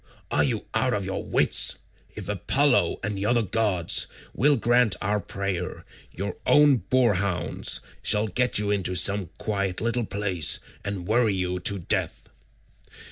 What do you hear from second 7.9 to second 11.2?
shall get you into some quiet little place, and